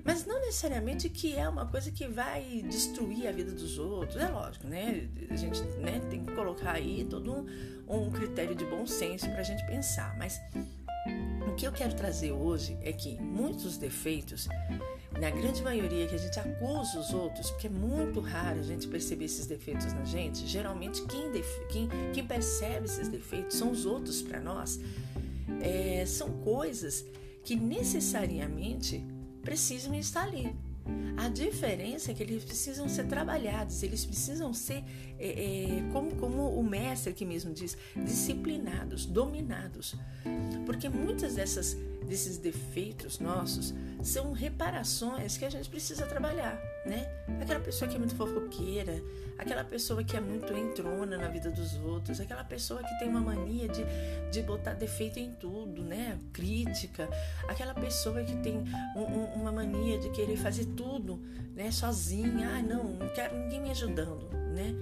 Mas 0.05 0.25
não 0.25 0.41
necessariamente 0.41 1.09
que 1.09 1.37
é 1.37 1.49
uma 1.49 1.67
coisa 1.67 1.91
que 1.91 2.07
vai 2.07 2.65
destruir 2.69 3.27
a 3.27 3.33
vida 3.33 3.53
dos 3.53 3.79
outros. 3.79 4.21
É 4.21 4.29
lógico, 4.29 4.67
né? 4.67 5.09
A 5.31 5.37
gente 5.37 5.63
né, 5.79 6.01
tem 6.11 6.25
que 6.25 6.33
colocar 6.33 6.73
aí 6.73 7.07
todo 7.09 7.33
um, 7.33 7.47
um 7.89 8.11
critério 8.11 8.55
de 8.55 8.65
bom 8.65 8.87
senso 8.87 9.29
pra 9.31 9.43
gente 9.43 9.65
pensar. 9.67 10.17
Mas 10.17 10.41
o 11.47 11.55
que 11.55 11.67
eu 11.67 11.73
quero 11.73 11.95
trazer 11.95 12.33
hoje 12.33 12.79
é 12.83 12.93
que 12.93 13.21
muitos 13.21 13.77
defeitos 13.77 14.49
na 15.19 15.29
grande 15.29 15.63
maioria 15.63 16.07
que 16.07 16.15
a 16.15 16.19
gente 16.19 16.39
acusa 16.39 16.99
os 16.99 17.13
outros, 17.13 17.51
porque 17.51 17.67
é 17.67 17.71
muito 17.71 18.21
raro 18.21 18.61
a 18.61 18.63
gente 18.63 18.87
perceber 18.87 19.25
esses 19.25 19.47
defeitos 19.47 19.93
na 19.93 20.05
gente, 20.05 20.47
geralmente 20.47 21.03
quem, 21.03 21.31
quem, 21.69 21.89
quem 22.13 22.27
percebe 22.27 22.87
esses 22.87 23.09
defeitos 23.09 23.57
são 23.57 23.71
os 23.71 23.85
outros 23.85 24.23
para 24.23 24.41
nós. 24.41 24.79
É, 25.61 26.05
são 26.07 26.31
coisas 26.43 27.05
que 27.45 27.57
necessariamente 27.57 29.05
precisam 29.51 29.93
estar 29.97 30.23
ali. 30.23 30.55
A 31.17 31.29
diferença 31.29 32.13
é 32.13 32.15
que 32.15 32.23
eles 32.23 32.45
precisam 32.45 32.89
ser 32.89 33.09
trabalhados, 33.09 33.83
eles 33.83 34.07
precisam 34.07 34.55
ser, 34.55 34.85
é, 35.19 35.29
é, 35.29 35.93
como, 35.93 36.15
como 36.15 36.49
o 36.55 36.63
mestre 36.63 37.11
aqui 37.11 37.25
mesmo 37.25 37.53
diz, 37.53 37.77
disciplinados, 37.97 39.07
dominados. 39.07 39.97
Porque 40.65 40.89
muitas 40.89 41.35
dessas 41.35 41.77
desses 42.07 42.39
defeitos 42.39 43.19
nossos 43.19 43.75
são 44.03 44.33
reparações 44.33 45.37
que 45.37 45.45
a 45.45 45.51
gente 45.51 45.69
precisa 45.69 46.07
trabalhar, 46.07 46.57
né? 46.85 47.07
Aquela 47.41 47.61
pessoa 47.61 47.89
que 47.89 47.97
é 47.97 47.99
muito 47.99 48.15
fofoqueira, 48.15 49.03
aquela 49.39 49.65
pessoa 49.65 50.03
que 50.03 50.17
é 50.17 50.21
muito 50.21 50.53
entrona 50.53 51.17
na 51.17 51.29
vida 51.29 51.51
dos 51.51 51.77
outros, 51.77 52.21
aquela 52.21 52.45
pessoa 52.45 52.83
que 52.83 52.99
tem 52.99 53.09
uma 53.09 53.21
mania 53.21 53.69
de, 53.69 53.85
de 54.31 54.43
botar 54.43 54.75
defeito 54.75 55.19
em 55.19 55.33
tudo, 55.33 55.83
né? 55.83 56.19
Crítica, 56.33 57.09
aquela 57.49 57.75
pessoa 57.75 58.23
que 58.23 58.37
tem 58.37 58.59
um, 58.97 59.01
um, 59.01 59.25
uma 59.35 59.53
mania 59.53 59.99
de 59.99 60.11
querer 60.11 60.37
fazer 60.37 60.67
tudo, 60.77 61.21
né? 61.55 61.71
Sozinha, 61.71 62.49
ah, 62.57 62.63
não, 62.63 62.85
não 62.85 63.09
quero 63.09 63.37
ninguém 63.37 63.61
me 63.61 63.71
ajudando, 63.71 64.29
né? 64.55 64.75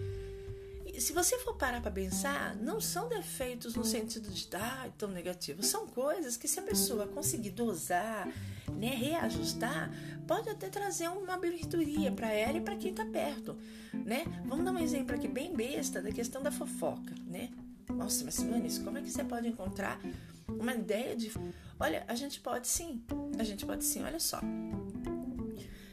Se 1.01 1.13
você 1.13 1.39
for 1.39 1.55
parar 1.55 1.81
para 1.81 1.91
pensar, 1.91 2.57
não 2.57 2.81
são 2.81 3.09
defeitos 3.09 3.75
no 3.75 3.85
sentido 3.85 4.31
de 4.31 4.49
ah, 4.55 4.89
tão 4.97 5.11
negativo. 5.11 5.63
São 5.63 5.87
coisas 5.87 6.37
que 6.37 6.49
se 6.49 6.59
a 6.59 6.63
pessoa 6.63 7.07
conseguir 7.07 7.51
dosar, 7.51 8.29
né, 8.73 8.89
reajustar, 8.89 9.91
pode 10.27 10.49
até 10.49 10.69
trazer 10.69 11.09
uma 11.09 11.35
aberturia 11.35 12.11
para 12.11 12.33
ela 12.33 12.59
e 12.59 12.61
para 12.61 12.77
quem 12.77 12.91
está 12.91 13.05
perto, 13.05 13.57
né? 13.93 14.25
Vamos 14.47 14.65
dar 14.65 14.73
um 14.73 14.79
exemplo 14.79 15.15
aqui 15.15 15.29
bem 15.29 15.55
besta 15.55 16.03
da 16.03 16.11
questão 16.11 16.43
da 16.43 16.51
fofoca, 16.51 17.15
né? 17.27 17.51
Nossa, 17.89 18.25
mas 18.25 18.43
Vanis, 18.43 18.79
como 18.79 18.99
é 18.99 19.03
que 19.03 19.11
você 19.11 19.25
pode 19.25 19.49
encontrar 19.49 20.01
uma 20.49 20.75
ideia 20.75 21.17
de... 21.17 21.33
Olha, 21.81 22.05
a 22.09 22.15
gente 22.15 22.41
pode 22.41 22.69
sim, 22.69 23.03
a 23.39 23.45
gente 23.45 23.65
pode 23.65 23.85
sim, 23.85 24.03
olha 24.03 24.21
só. 24.21 24.41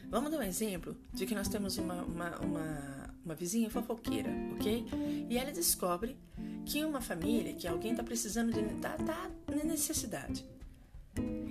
Vamos 0.08 0.30
dar 0.30 0.38
um 0.38 0.42
exemplo 0.42 0.96
de 1.12 1.26
que 1.26 1.34
nós 1.34 1.48
temos 1.48 1.78
uma, 1.78 2.02
uma, 2.02 2.38
uma 2.38 3.05
uma 3.26 3.34
vizinha 3.34 3.68
fofoqueira, 3.68 4.30
ok? 4.54 4.86
E 5.28 5.36
ela 5.36 5.50
descobre 5.50 6.16
que 6.64 6.84
uma 6.84 7.00
família, 7.00 7.52
que 7.52 7.66
alguém 7.66 7.90
está 7.90 8.02
precisando 8.02 8.52
de. 8.52 8.62
tá, 8.80 8.96
tá 8.96 9.30
necessidade. 9.64 10.44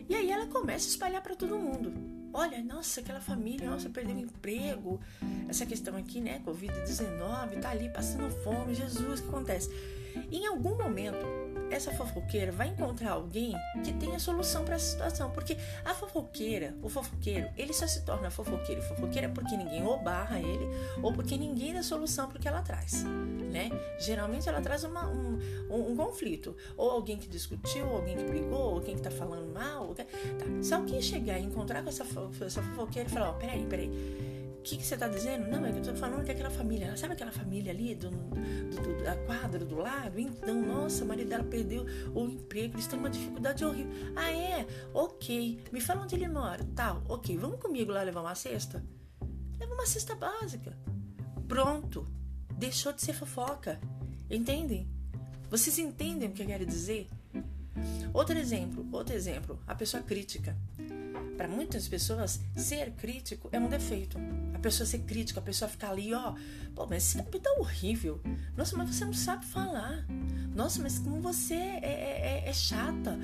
E 0.08 0.15
aí 0.15 0.32
ela 0.32 0.48
começa 0.48 0.88
a 0.88 0.89
espalhar 0.89 1.22
para 1.22 1.36
todo 1.36 1.60
mundo. 1.60 1.94
Olha, 2.34 2.62
nossa, 2.63 3.01
aquela 3.01 3.22
família, 3.22 3.70
nossa, 3.70 3.89
perdeu 3.89 4.15
o 4.15 4.20
emprego. 4.20 5.00
Essa 5.50 5.65
questão 5.65 5.96
aqui, 5.98 6.22
né, 6.22 6.41
Covid-19, 6.46 7.60
tá 7.62 7.70
ali 7.70 7.89
passando 7.89 8.29
fome. 8.44 8.74
Jesus, 8.74 9.20
o 9.20 9.24
que 9.24 9.29
acontece? 9.29 9.70
Em 10.32 10.46
algum 10.46 10.77
momento, 10.77 11.25
essa 11.70 11.92
fofoqueira 11.92 12.52
vai 12.52 12.70
encontrar 12.70 13.12
alguém 13.12 13.54
que 13.84 13.94
tenha 13.94 14.20
solução 14.20 14.64
para 14.64 14.76
essa 14.76 14.92
situação. 14.92 15.32
Porque 15.32 15.58
a 15.84 15.94
fofoqueira, 15.94 16.76
o 16.82 16.90
fofoqueiro, 16.90 17.50
ele 17.58 17.74
só 17.74 17.88
se 17.88 18.04
torna 18.04 18.30
fofoqueiro 18.30 18.82
e 18.82 18.84
fofoqueira 18.84 19.30
porque 19.30 19.56
ninguém 19.58 19.86
ou 19.86 19.98
barra 20.00 20.40
ele 20.40 20.68
ou 21.02 21.14
porque 21.14 21.38
ninguém 21.38 21.74
dá 21.74 21.84
solução 21.84 22.28
para 22.28 22.38
o 22.38 22.42
que 22.42 22.48
ela 22.48 22.62
traz. 22.62 23.04
Né? 23.04 23.70
Geralmente 24.00 24.48
ela 24.50 24.62
traz 24.62 24.84
uma, 24.84 25.08
um, 25.08 25.40
um, 25.70 25.92
um, 25.92 25.96
conflito. 25.96 26.56
Ou 26.76 26.92
alguém 26.92 27.18
que 27.18 27.28
discutiu, 27.28 27.88
ou 27.88 27.98
alguém 27.98 28.18
que 28.18 28.24
brigou, 28.24 28.60
ou 28.60 28.74
alguém 28.76 28.96
que 28.96 29.08
está 29.08 29.12
falando 29.12 29.54
mal. 29.54 29.94
Tá. 29.96 30.06
Se 30.62 30.74
alguém 30.74 31.02
chegar 31.02 31.40
e 31.40 31.44
encontrar 31.44 31.82
com 31.82 31.90
essa, 31.90 32.06
essa 32.46 32.62
fofoqueira 32.62 33.10
e 33.10 33.12
falar: 33.12 33.32
oh, 33.32 33.34
peraí, 33.36 33.66
peraí 33.66 34.35
que, 34.66 34.78
que 34.78 34.84
você 34.84 34.96
está 34.96 35.08
dizendo? 35.08 35.48
Não, 35.48 35.64
é 35.64 35.70
que 35.70 35.78
eu 35.78 35.82
estou 35.82 35.96
falando 35.96 36.26
que 36.26 36.32
aquela 36.32 36.50
família, 36.50 36.98
sabe 36.98 37.14
aquela 37.14 37.32
família 37.32 37.72
ali 37.72 37.94
do, 37.94 38.10
do, 38.10 38.82
do 38.82 39.04
da 39.04 39.16
quadra 39.16 39.64
do 39.64 39.76
lado? 39.76 40.20
Então, 40.20 40.60
nossa, 40.60 41.04
o 41.04 41.08
marido 41.08 41.30
dela 41.30 41.44
perdeu 41.44 41.86
o 42.16 42.26
emprego, 42.26 42.74
eles 42.74 42.88
têm 42.88 42.98
uma 42.98 43.10
dificuldade 43.10 43.64
horrível. 43.64 43.94
Ah, 44.16 44.32
é? 44.32 44.66
Ok. 44.92 45.64
Me 45.72 45.80
fala 45.80 46.02
onde 46.02 46.16
ele 46.16 46.28
mora. 46.28 46.66
Tal, 46.76 47.04
ok. 47.08 47.38
Vamos 47.38 47.62
comigo 47.62 47.92
lá 47.92 48.02
levar 48.02 48.22
uma 48.22 48.34
cesta? 48.34 48.84
Leva 49.60 49.74
uma 49.74 49.86
cesta 49.86 50.16
básica. 50.16 50.76
Pronto. 51.48 52.08
Deixou 52.58 52.92
de 52.92 53.04
ser 53.04 53.14
fofoca. 53.14 53.80
Entendem? 54.30 54.90
Vocês 55.48 55.78
entendem 55.78 56.30
o 56.30 56.32
que 56.32 56.42
eu 56.42 56.48
quero 56.48 56.66
dizer? 56.66 57.08
Outro 58.12 58.38
exemplo, 58.38 58.88
outro 58.92 59.14
exemplo, 59.14 59.60
a 59.68 59.76
pessoa 59.76 60.02
crítica. 60.02 60.58
Para 61.38 61.48
muitas 61.48 61.88
pessoas, 61.88 62.40
ser 62.56 62.92
crítico 62.94 63.50
é 63.52 63.60
um 63.60 63.68
defeito. 63.68 64.18
Pessoa 64.66 64.88
ser 64.88 65.00
crítica, 65.02 65.40
a 65.40 65.44
pessoa 65.44 65.70
ficar 65.70 65.92
ali, 65.92 66.12
ó, 66.12 66.34
pô, 66.74 66.88
mas 66.88 67.16
esse 67.16 67.22
tá 67.40 67.56
horrível. 67.60 68.20
Nossa, 68.58 68.76
mas 68.76 68.96
você 68.96 69.06
não 69.06 69.14
sabe 69.14 69.46
falar. 69.46 70.04
Nossa, 70.56 70.82
mas 70.82 70.98
como 70.98 71.22
você 71.22 71.54
é, 71.54 71.80
é, 71.84 72.44
é, 72.46 72.50
é 72.50 72.52
chata. 72.52 73.16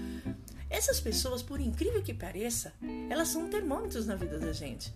Essas 0.70 1.00
pessoas, 1.00 1.42
por 1.42 1.60
incrível 1.60 2.04
que 2.04 2.14
pareça, 2.14 2.72
elas 3.10 3.30
são 3.30 3.50
termômetros 3.50 4.06
na 4.06 4.14
vida 4.14 4.38
da 4.38 4.54
gente. 4.54 4.94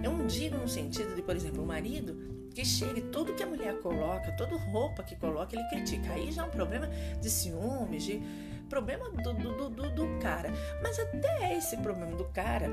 Eu 0.00 0.12
não 0.12 0.28
digo 0.28 0.56
no 0.58 0.68
sentido 0.68 1.12
de, 1.16 1.22
por 1.22 1.34
exemplo, 1.34 1.60
o 1.60 1.66
marido 1.66 2.50
que 2.54 2.64
chega 2.64 3.00
e 3.00 3.02
tudo 3.02 3.34
que 3.34 3.42
a 3.42 3.46
mulher 3.46 3.80
coloca, 3.80 4.30
toda 4.36 4.56
roupa 4.56 5.02
que 5.02 5.16
coloca, 5.16 5.56
ele 5.56 5.68
critica. 5.70 6.12
Aí 6.12 6.30
já 6.30 6.42
é 6.42 6.44
um 6.44 6.50
problema 6.50 6.88
de 7.20 7.28
ciúmes, 7.28 8.04
de 8.04 8.22
problema 8.68 9.10
do, 9.10 9.34
do, 9.34 9.70
do, 9.70 9.90
do 9.90 10.18
cara. 10.20 10.52
Mas 10.80 11.00
até 11.00 11.58
esse 11.58 11.76
problema 11.78 12.14
do 12.14 12.26
cara, 12.26 12.68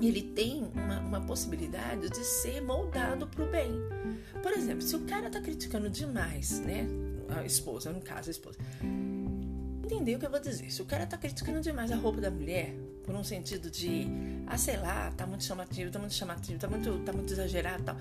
ele 0.00 0.22
tem 0.22 0.68
uma, 0.74 1.00
uma 1.00 1.20
possibilidade 1.20 2.08
de 2.10 2.24
ser 2.24 2.60
moldado 2.60 3.26
para 3.26 3.44
o 3.44 3.50
bem. 3.50 3.72
Por 4.42 4.52
exemplo, 4.52 4.82
se 4.82 4.96
o 4.96 5.00
cara 5.00 5.30
tá 5.30 5.40
criticando 5.40 5.88
demais, 5.88 6.60
né? 6.60 6.86
A 7.28 7.44
esposa, 7.44 7.90
no 7.90 8.00
caso, 8.00 8.28
a 8.28 8.32
esposa. 8.32 8.58
Entendeu 9.84 10.16
o 10.16 10.20
que 10.20 10.26
eu 10.26 10.30
vou 10.30 10.40
dizer? 10.40 10.70
Se 10.70 10.82
o 10.82 10.84
cara 10.84 11.06
tá 11.06 11.16
criticando 11.16 11.60
demais 11.60 11.92
a 11.92 11.96
roupa 11.96 12.20
da 12.20 12.30
mulher, 12.30 12.74
por 13.04 13.14
um 13.14 13.22
sentido 13.22 13.70
de, 13.70 14.06
ah, 14.46 14.56
sei 14.56 14.76
lá, 14.76 15.10
tá 15.12 15.26
muito 15.26 15.44
chamativo, 15.44 15.90
tá 15.90 15.98
muito 15.98 16.14
chamativo, 16.14 16.58
tá 16.58 16.68
muito, 16.68 16.98
tá 17.00 17.12
muito 17.12 17.32
exagerado 17.32 17.84
tal. 17.84 17.96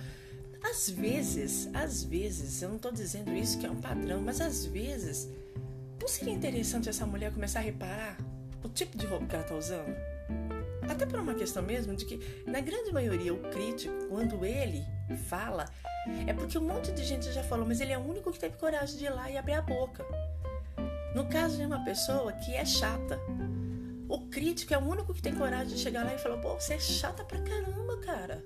Às 0.64 0.90
vezes, 0.90 1.70
às 1.74 2.04
vezes, 2.04 2.62
eu 2.62 2.70
não 2.70 2.78
tô 2.78 2.90
dizendo 2.90 3.36
isso 3.36 3.60
que 3.60 3.66
é 3.66 3.72
um 3.72 3.82
padrão, 3.82 4.22
mas 4.22 4.40
às 4.40 4.66
vezes 4.66 5.30
não 6.00 6.08
seria 6.08 6.34
interessante 6.34 6.88
essa 6.88 7.06
mulher 7.06 7.34
começar 7.34 7.60
a 7.60 7.64
reparar 7.64 8.18
o 8.64 8.70
tipo 8.70 8.98
de 8.98 9.06
roupa 9.06 9.26
que 9.26 9.36
ela 9.36 9.44
está 9.44 9.56
usando? 9.56 10.13
Até 10.90 11.06
por 11.06 11.20
uma 11.20 11.34
questão 11.34 11.64
mesmo 11.64 11.96
de 11.96 12.06
que, 12.06 12.20
na 12.46 12.60
grande 12.60 12.92
maioria, 12.92 13.34
o 13.34 13.40
crítico, 13.50 13.94
quando 14.10 14.46
ele 14.46 14.84
fala, 15.28 15.66
é 16.28 16.34
porque 16.34 16.58
um 16.58 16.68
monte 16.68 16.92
de 16.92 17.04
gente 17.04 17.32
já 17.32 17.44
falou, 17.44 17.66
mas 17.66 17.80
ele 17.80 17.94
é 17.94 17.98
o 17.98 18.02
único 18.02 18.32
que 18.32 18.40
teve 18.40 18.58
coragem 18.58 18.98
de 18.98 19.06
ir 19.06 19.10
lá 19.10 19.30
e 19.30 19.38
abrir 19.38 19.54
a 19.54 19.62
boca. 19.62 20.06
No 21.16 21.26
caso 21.28 21.58
de 21.58 21.66
uma 21.66 21.84
pessoa 21.84 22.34
que 22.34 22.56
é 22.56 22.66
chata, 22.66 23.20
o 24.10 24.28
crítico 24.28 24.74
é 24.74 24.78
o 24.78 24.82
único 24.82 25.14
que 25.14 25.22
tem 25.22 25.34
coragem 25.34 25.76
de 25.76 25.80
chegar 25.80 26.04
lá 26.04 26.14
e 26.14 26.18
falar: 26.18 26.38
pô, 26.38 26.56
você 26.56 26.76
é 26.76 26.80
chata 26.80 27.24
pra 27.24 27.42
caramba, 27.42 27.98
cara. 27.98 28.44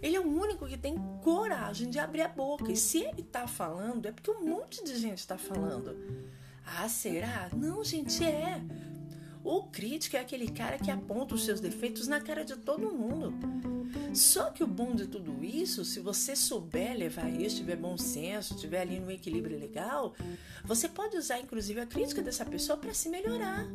Ele 0.00 0.16
é 0.16 0.20
o 0.20 0.26
único 0.26 0.66
que 0.66 0.76
tem 0.76 0.96
coragem 1.22 1.88
de 1.88 1.98
abrir 1.98 2.22
a 2.22 2.28
boca. 2.28 2.70
E 2.70 2.76
se 2.76 2.98
ele 2.98 3.22
tá 3.22 3.46
falando, 3.46 4.06
é 4.06 4.12
porque 4.12 4.30
um 4.30 4.44
monte 4.44 4.84
de 4.84 4.96
gente 4.96 5.26
tá 5.26 5.38
falando. 5.38 5.96
Ah, 6.64 6.88
será? 6.88 7.48
Não, 7.54 7.82
gente, 7.82 8.22
é. 8.22 8.60
O 9.44 9.64
crítico 9.64 10.16
é 10.16 10.20
aquele 10.20 10.50
cara 10.50 10.78
que 10.78 10.90
aponta 10.90 11.34
os 11.34 11.44
seus 11.44 11.60
defeitos 11.60 12.08
na 12.08 12.18
cara 12.18 12.44
de 12.44 12.56
todo 12.56 12.90
mundo. 12.90 13.34
Só 14.14 14.50
que 14.50 14.64
o 14.64 14.66
bom 14.66 14.94
de 14.94 15.06
tudo 15.06 15.44
isso, 15.44 15.84
se 15.84 16.00
você 16.00 16.34
souber 16.34 16.96
levar 16.96 17.28
isso, 17.28 17.56
tiver 17.56 17.76
bom 17.76 17.98
senso, 17.98 18.56
tiver 18.56 18.80
ali 18.80 18.98
no 18.98 19.10
equilíbrio 19.10 19.58
legal, 19.58 20.14
você 20.64 20.88
pode 20.88 21.18
usar 21.18 21.38
inclusive 21.40 21.78
a 21.78 21.86
crítica 21.86 22.22
dessa 22.22 22.44
pessoa 22.44 22.78
para 22.78 22.94
se 22.94 23.10
melhorar. 23.10 23.66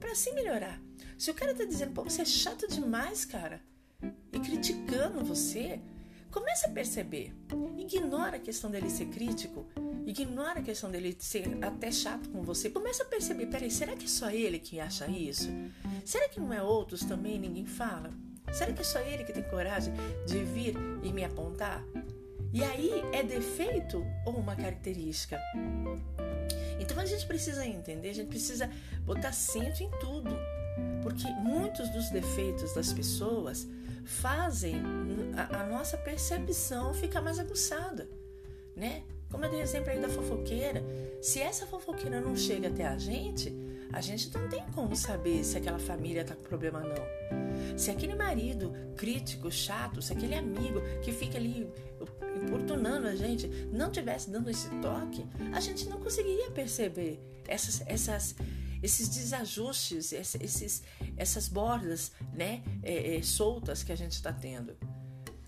Para 0.00 0.14
se 0.14 0.32
melhorar. 0.32 0.80
Se 1.18 1.30
o 1.30 1.34
cara 1.34 1.54
tá 1.54 1.64
dizendo, 1.64 1.92
pô, 1.92 2.02
você 2.02 2.22
é 2.22 2.24
chato 2.24 2.66
demais, 2.66 3.24
cara, 3.24 3.60
e 4.32 4.40
criticando 4.40 5.24
você, 5.24 5.80
comece 6.38 6.66
a 6.66 6.70
perceber. 6.70 7.32
Ignora 7.78 8.36
a 8.36 8.40
questão 8.40 8.70
dele 8.70 8.90
ser 8.90 9.06
crítico 9.06 9.66
Ignora 10.06 10.60
a 10.60 10.62
questão 10.62 10.88
dele 10.88 11.16
ser 11.18 11.58
até 11.60 11.90
chato 11.90 12.28
com 12.28 12.40
você. 12.40 12.70
Começa 12.70 13.02
a 13.02 13.06
perceber, 13.06 13.46
peraí, 13.46 13.68
será 13.68 13.96
que 13.96 14.04
é 14.04 14.08
só 14.08 14.30
ele 14.30 14.60
que 14.60 14.78
acha 14.78 15.08
isso? 15.08 15.50
Será 16.04 16.28
que 16.28 16.38
não 16.38 16.52
é 16.52 16.62
outros 16.62 17.00
também 17.00 17.40
ninguém 17.40 17.66
fala? 17.66 18.12
Será 18.52 18.72
que 18.72 18.82
é 18.82 18.84
só 18.84 19.00
ele 19.00 19.24
que 19.24 19.32
tem 19.32 19.42
coragem 19.42 19.92
de 20.24 20.44
vir 20.44 20.76
e 21.02 21.12
me 21.12 21.24
apontar? 21.24 21.84
E 22.52 22.62
aí 22.62 23.02
é 23.12 23.24
defeito 23.24 24.06
ou 24.24 24.34
uma 24.34 24.54
característica? 24.54 25.40
Então 26.78 27.00
a 27.00 27.04
gente 27.04 27.26
precisa 27.26 27.66
entender, 27.66 28.10
a 28.10 28.14
gente 28.14 28.28
precisa 28.28 28.70
botar 29.04 29.32
centro 29.32 29.82
em 29.82 29.90
tudo. 29.98 30.30
Porque 31.06 31.28
muitos 31.34 31.88
dos 31.90 32.10
defeitos 32.10 32.74
das 32.74 32.92
pessoas 32.92 33.64
fazem 34.04 34.74
a, 35.36 35.60
a 35.60 35.66
nossa 35.68 35.96
percepção 35.96 36.92
ficar 36.92 37.22
mais 37.22 37.38
aguçada, 37.38 38.10
né? 38.74 39.04
Como 39.30 39.44
eu 39.44 39.50
dei 39.52 39.60
exemplo 39.60 39.90
aí 39.90 40.00
da 40.00 40.08
fofoqueira, 40.08 40.82
se 41.22 41.40
essa 41.40 41.64
fofoqueira 41.64 42.20
não 42.20 42.34
chega 42.34 42.66
até 42.66 42.84
a 42.84 42.98
gente, 42.98 43.54
a 43.92 44.00
gente 44.00 44.36
não 44.36 44.48
tem 44.48 44.64
como 44.74 44.96
saber 44.96 45.44
se 45.44 45.56
aquela 45.56 45.78
família 45.78 46.22
está 46.22 46.34
com 46.34 46.42
problema 46.42 46.80
não. 46.80 47.78
Se 47.78 47.88
aquele 47.88 48.16
marido 48.16 48.72
crítico, 48.96 49.48
chato, 49.48 50.02
se 50.02 50.12
aquele 50.12 50.34
amigo 50.34 50.80
que 51.04 51.12
fica 51.12 51.38
ali 51.38 51.72
importunando 52.34 53.06
a 53.06 53.14
gente 53.14 53.46
não 53.72 53.92
tivesse 53.92 54.28
dando 54.28 54.50
esse 54.50 54.68
toque, 54.80 55.24
a 55.52 55.60
gente 55.60 55.88
não 55.88 56.00
conseguiria 56.00 56.50
perceber 56.50 57.20
essas, 57.46 57.80
essas, 57.86 58.34
esses 58.82 59.08
desajustes, 59.08 60.12
esses, 60.12 60.82
essas 61.16 61.48
bordas 61.48 62.12
né, 62.32 62.62
é, 62.82 63.16
é, 63.16 63.22
soltas 63.22 63.82
que 63.82 63.92
a 63.92 63.96
gente 63.96 64.12
está 64.12 64.32
tendo. 64.32 64.76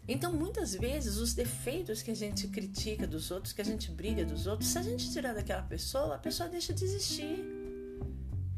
Então, 0.06 0.32
muitas 0.32 0.74
vezes, 0.74 1.18
os 1.18 1.34
defeitos 1.34 2.00
que 2.00 2.10
a 2.10 2.16
gente 2.16 2.48
critica 2.48 3.06
dos 3.06 3.30
outros, 3.30 3.52
que 3.52 3.60
a 3.60 3.64
gente 3.64 3.90
briga 3.90 4.24
dos 4.24 4.46
outros, 4.46 4.70
se 4.70 4.78
a 4.78 4.82
gente 4.82 5.12
tirar 5.12 5.34
daquela 5.34 5.62
pessoa, 5.62 6.14
a 6.14 6.18
pessoa 6.18 6.48
deixa 6.48 6.72
de 6.72 6.82
existir. 6.82 7.44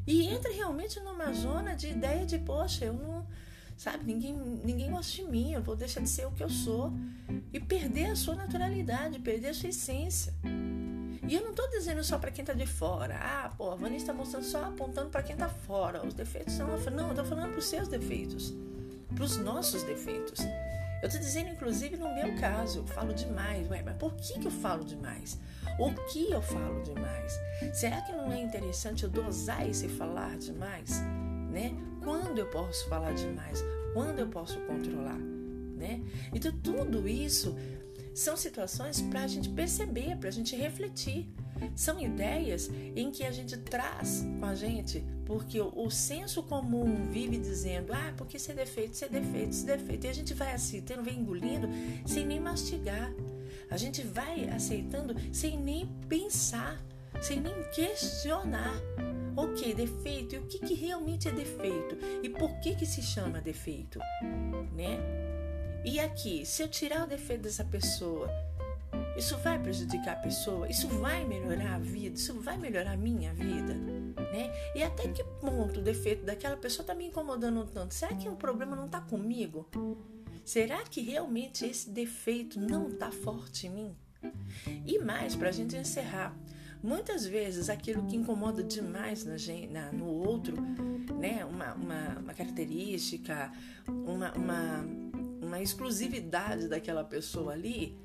E 0.06 0.28
entra 0.28 0.52
realmente 0.52 1.00
numa 1.00 1.32
zona 1.32 1.74
de 1.74 1.88
ideia 1.88 2.24
de, 2.24 2.38
poxa, 2.38 2.84
eu 2.84 2.92
não. 2.92 3.26
Sabe, 3.76 4.04
ninguém, 4.04 4.34
ninguém 4.62 4.90
gosta 4.90 5.16
de 5.16 5.24
mim, 5.24 5.52
eu 5.52 5.62
vou 5.62 5.74
deixar 5.74 6.00
de 6.00 6.08
ser 6.08 6.26
o 6.26 6.30
que 6.30 6.44
eu 6.44 6.50
sou. 6.50 6.92
E 7.52 7.58
perder 7.58 8.06
a 8.06 8.16
sua 8.16 8.34
naturalidade, 8.34 9.18
perder 9.18 9.48
a 9.48 9.54
sua 9.54 9.70
essência. 9.70 10.32
E 11.28 11.34
eu 11.34 11.42
não 11.42 11.50
estou 11.50 11.68
dizendo 11.70 12.02
só 12.02 12.18
para 12.18 12.30
quem 12.30 12.42
está 12.42 12.54
de 12.54 12.66
fora. 12.66 13.16
Ah, 13.20 13.52
pô, 13.56 13.70
a 13.70 13.74
Vanessa 13.74 14.04
está 14.04 14.12
mostrando 14.12 14.44
só 14.44 14.64
apontando 14.64 15.10
para 15.10 15.22
quem 15.22 15.34
está 15.34 15.48
fora. 15.48 16.04
Os 16.06 16.14
defeitos 16.14 16.54
são. 16.54 16.66
Não, 16.66 17.06
eu 17.06 17.10
estou 17.10 17.24
falando 17.24 17.50
para 17.50 17.58
os 17.58 17.66
seus 17.66 17.88
defeitos, 17.88 18.54
para 19.14 19.24
os 19.24 19.36
nossos 19.36 19.82
defeitos. 19.82 20.40
Eu 21.02 21.06
estou 21.06 21.20
dizendo, 21.20 21.50
inclusive, 21.50 21.96
no 21.96 22.14
meu 22.14 22.36
caso, 22.38 22.80
eu 22.80 22.86
falo 22.86 23.14
demais. 23.14 23.70
Ué, 23.70 23.82
mas 23.82 23.96
por 23.96 24.14
que, 24.14 24.38
que 24.38 24.46
eu 24.46 24.50
falo 24.50 24.84
demais? 24.84 25.38
O 25.78 25.92
que 26.12 26.30
eu 26.30 26.42
falo 26.42 26.82
demais? 26.82 27.38
Será 27.72 28.02
que 28.02 28.12
não 28.12 28.30
é 28.30 28.40
interessante 28.40 29.04
eu 29.04 29.10
dosar 29.10 29.66
esse 29.66 29.88
falar 29.88 30.36
demais? 30.36 31.00
Né? 31.50 31.74
Quando 32.02 32.38
eu 32.38 32.46
posso 32.46 32.86
falar 32.88 33.12
demais? 33.14 33.64
Quando 33.94 34.18
eu 34.18 34.28
posso 34.28 34.60
controlar? 34.60 35.18
Né? 35.18 36.02
Então, 36.34 36.52
tudo 36.52 37.08
isso 37.08 37.56
são 38.14 38.36
situações 38.36 39.00
para 39.00 39.22
a 39.22 39.26
gente 39.26 39.48
perceber, 39.48 40.16
para 40.16 40.28
a 40.28 40.32
gente 40.32 40.56
refletir. 40.56 41.28
São 41.74 42.00
ideias 42.00 42.70
em 42.96 43.10
que 43.10 43.22
a 43.22 43.30
gente 43.30 43.56
traz 43.58 44.26
com 44.38 44.46
a 44.46 44.54
gente, 44.54 45.04
porque 45.26 45.60
o, 45.60 45.90
senso 45.90 46.42
comum 46.42 47.10
vive 47.10 47.38
dizendo, 47.38 47.92
ah, 47.92 48.14
porque 48.16 48.38
isso 48.38 48.50
é 48.50 48.54
defeito, 48.54 48.94
isso 48.94 49.04
é 49.04 49.08
defeito, 49.08 49.50
isso 49.50 49.70
é 49.70 49.76
defeito. 49.76 50.06
E 50.06 50.08
a 50.08 50.12
gente 50.12 50.34
vai 50.34 50.52
aceitando, 50.52 51.04
vai 51.04 51.14
engolindo 51.14 51.68
sem 52.06 52.26
nem 52.26 52.40
mastigar. 52.40 53.12
A 53.70 53.76
gente 53.76 54.02
vai 54.02 54.48
aceitando 54.48 55.14
sem 55.32 55.58
nem 55.58 55.86
pensar, 56.08 56.82
sem 57.20 57.40
nem 57.40 57.54
questionar. 57.74 58.74
Ok, 59.36 59.74
defeito, 59.74 60.34
e 60.34 60.38
o 60.38 60.46
que, 60.46 60.58
que 60.58 60.74
realmente 60.74 61.28
é 61.28 61.32
defeito? 61.32 61.96
E 62.22 62.28
por 62.28 62.58
que, 62.60 62.74
que 62.74 62.84
se 62.84 63.00
chama 63.00 63.40
defeito? 63.40 63.98
Né? 64.74 64.98
E 65.84 65.98
aqui, 65.98 66.44
se 66.44 66.62
eu 66.62 66.68
tirar 66.68 67.04
o 67.04 67.06
defeito 67.06 67.42
dessa 67.42 67.64
pessoa, 67.64 68.28
isso 69.16 69.36
vai 69.38 69.58
prejudicar 69.58 70.12
a 70.12 70.20
pessoa? 70.20 70.68
Isso 70.68 70.88
vai 70.88 71.24
melhorar 71.24 71.76
a 71.76 71.78
vida? 71.78 72.16
Isso 72.16 72.38
vai 72.40 72.58
melhorar 72.58 72.92
a 72.92 72.96
minha 72.96 73.32
vida? 73.32 73.74
Né? 73.74 74.52
E 74.74 74.82
até 74.82 75.08
que 75.08 75.24
ponto 75.40 75.80
o 75.80 75.82
defeito 75.82 76.24
daquela 76.24 76.56
pessoa 76.56 76.82
está 76.82 76.94
me 76.94 77.06
incomodando 77.06 77.64
tanto? 77.64 77.94
Será 77.94 78.14
que 78.14 78.28
o 78.28 78.36
problema 78.36 78.76
não 78.76 78.86
está 78.86 79.00
comigo? 79.00 79.66
Será 80.44 80.82
que 80.84 81.00
realmente 81.00 81.64
esse 81.64 81.90
defeito 81.90 82.60
não 82.60 82.88
está 82.88 83.10
forte 83.10 83.66
em 83.66 83.70
mim? 83.70 83.96
E 84.86 84.98
mais, 84.98 85.34
para 85.34 85.48
a 85.48 85.52
gente 85.52 85.76
encerrar, 85.76 86.36
muitas 86.82 87.26
vezes 87.26 87.70
aquilo 87.70 88.06
que 88.06 88.16
incomoda 88.16 88.62
demais 88.62 89.24
na 89.24 89.36
na, 89.70 89.92
no 89.92 90.06
outro, 90.06 90.56
né, 91.18 91.44
uma, 91.44 91.74
uma, 91.74 92.18
uma 92.18 92.34
característica, 92.34 93.50
uma, 93.86 94.32
uma 94.32 95.09
uma 95.40 95.60
exclusividade 95.60 96.68
daquela 96.68 97.04
pessoa 97.04 97.52
ali, 97.52 97.96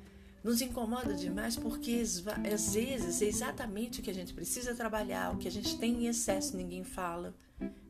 nos 0.46 0.60
incomoda 0.60 1.12
demais 1.12 1.56
porque 1.56 2.00
às 2.00 2.72
vezes 2.72 3.20
é 3.20 3.26
exatamente 3.26 3.98
o 3.98 4.02
que 4.02 4.10
a 4.10 4.14
gente 4.14 4.32
precisa 4.32 4.74
trabalhar, 4.74 5.34
o 5.34 5.38
que 5.38 5.48
a 5.48 5.50
gente 5.50 5.76
tem 5.76 6.04
em 6.04 6.06
excesso, 6.06 6.56
ninguém 6.56 6.84
fala, 6.84 7.34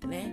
né? 0.06 0.32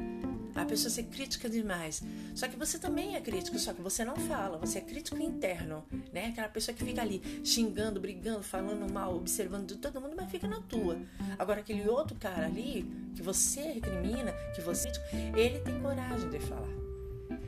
A 0.56 0.63
pessoa 0.63 0.89
ser 0.89 1.04
crítica 1.04 1.49
demais. 1.49 2.02
Só 2.36 2.47
que 2.47 2.56
você 2.56 2.78
também 2.80 3.15
é 3.15 3.21
crítico, 3.21 3.58
só 3.60 3.73
que 3.73 3.82
você 3.82 4.06
não 4.06 4.15
fala, 4.15 4.58
você 4.58 4.78
é 4.78 4.82
crítico 4.82 5.21
interno, 5.21 5.84
né? 6.13 6.28
Aquela 6.28 6.47
pessoa 6.47 6.73
que 6.73 6.86
fica 6.86 7.02
ali 7.02 7.21
xingando, 7.43 7.99
brigando, 7.99 8.43
falando 8.43 8.89
mal, 8.91 9.17
observando 9.17 9.67
de 9.67 9.78
todo 9.78 9.99
mundo, 9.99 10.13
mas 10.15 10.32
fica 10.32 10.47
na 10.47 10.62
tua. 10.62 10.97
Agora 11.38 11.60
aquele 11.60 11.89
outro 11.89 12.15
cara 12.15 12.45
ali 12.45 12.89
que 13.15 13.21
você 13.21 13.62
recrimina, 13.62 14.32
que 14.56 14.62
você 14.62 14.89
ele 15.36 15.60
tem 15.60 15.78
coragem 15.82 16.30
de 16.30 16.39
falar. 16.39 16.82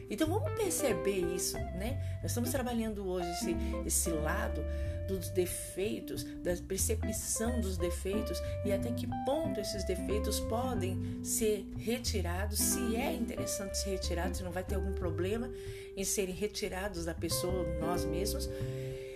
Então 0.09 0.27
vamos 0.27 0.51
perceber 0.53 1.19
isso, 1.35 1.57
né? 1.57 1.99
Nós 2.21 2.31
estamos 2.31 2.51
trabalhando 2.51 3.07
hoje 3.07 3.29
esse, 3.31 3.55
esse 3.85 4.09
lado 4.09 4.63
dos 5.07 5.29
defeitos, 5.29 6.23
da 6.23 6.55
percepção 6.67 7.61
dos 7.61 7.77
defeitos 7.77 8.41
e 8.63 8.71
até 8.71 8.91
que 8.91 9.07
ponto 9.25 9.59
esses 9.59 9.83
defeitos 9.83 10.39
podem 10.41 11.23
ser 11.23 11.65
retirados, 11.77 12.59
se 12.59 12.95
é 12.95 13.13
interessante 13.13 13.77
ser 13.77 13.91
retirados, 13.91 14.37
se 14.37 14.43
não 14.43 14.51
vai 14.51 14.63
ter 14.63 14.75
algum 14.75 14.93
problema 14.93 15.51
em 15.95 16.03
serem 16.03 16.33
retirados 16.33 17.05
da 17.05 17.13
pessoa, 17.13 17.65
nós 17.79 18.03
mesmos, 18.03 18.49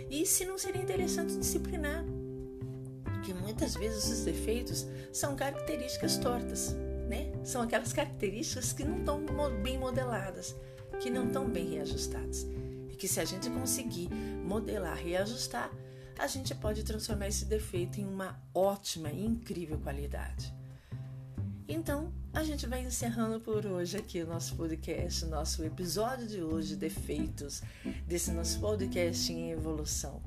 e 0.09 0.25
se 0.25 0.45
não 0.45 0.57
seria 0.57 0.81
interessante 0.81 1.35
disciplinar. 1.37 2.05
Porque 3.03 3.33
muitas 3.33 3.75
vezes 3.75 4.09
os 4.09 4.23
defeitos 4.23 4.87
são 5.11 5.35
características 5.35 6.17
tortas, 6.17 6.73
né? 7.07 7.31
São 7.43 7.61
aquelas 7.61 7.91
características 7.91 8.71
que 8.71 8.83
não 8.83 8.99
estão 8.99 9.25
bem 9.61 9.77
modeladas 9.77 10.55
que 10.99 11.09
não 11.09 11.27
estão 11.27 11.49
bem 11.49 11.69
reajustados. 11.69 12.45
E 12.89 12.95
que 12.95 13.07
se 13.07 13.19
a 13.19 13.25
gente 13.25 13.49
conseguir 13.49 14.09
modelar, 14.45 14.97
reajustar, 14.97 15.71
a 16.17 16.27
gente 16.27 16.53
pode 16.53 16.83
transformar 16.83 17.27
esse 17.27 17.45
defeito 17.45 17.99
em 17.99 18.05
uma 18.05 18.37
ótima 18.53 19.09
e 19.09 19.25
incrível 19.25 19.79
qualidade. 19.79 20.53
Então, 21.67 22.11
a 22.33 22.43
gente 22.43 22.67
vai 22.67 22.81
encerrando 22.81 23.39
por 23.39 23.65
hoje 23.65 23.95
aqui 23.95 24.21
o 24.21 24.27
nosso 24.27 24.55
podcast, 24.55 25.25
nosso 25.25 25.63
episódio 25.63 26.27
de 26.27 26.41
hoje, 26.41 26.75
Defeitos, 26.75 27.61
desse 28.07 28.31
nosso 28.31 28.59
podcast 28.59 29.31
em 29.31 29.51
evolução. 29.51 30.21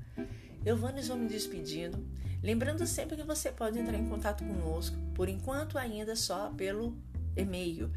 Eu 0.65 0.77
vou 0.77 0.91
me 0.93 1.29
despedindo, 1.29 1.99
lembrando 2.43 2.87
sempre 2.87 3.17
que 3.17 3.25
você 3.25 3.51
pode 3.51 3.79
entrar 3.79 3.99
em 3.99 4.09
contato 4.09 4.45
conosco, 4.45 4.97
por 5.15 5.29
enquanto 5.29 5.77
ainda 5.77 6.15
só 6.15 6.49
pelo 6.51 6.97
e-mail 7.37 7.91